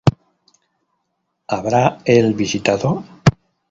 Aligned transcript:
¿Habrá 1.47 1.99
él 2.05 2.33
visitado? 2.33 3.03